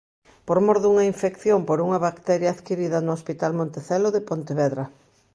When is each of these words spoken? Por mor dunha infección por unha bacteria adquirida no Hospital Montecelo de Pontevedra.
Por 0.47 0.57
mor 0.65 0.77
dunha 0.83 1.07
infección 1.11 1.59
por 1.69 1.77
unha 1.85 2.03
bacteria 2.07 2.53
adquirida 2.55 3.03
no 3.05 3.15
Hospital 3.17 3.51
Montecelo 3.59 4.09
de 4.15 4.25
Pontevedra. 4.29 4.83